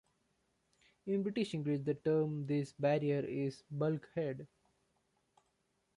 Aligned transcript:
In 1.05 1.21
British 1.21 1.53
English, 1.53 1.81
the 1.85 1.93
term 1.93 2.41
for 2.41 2.47
this 2.47 2.73
barrier 2.73 3.19
is 3.19 3.61
bulkhead. 3.69 4.47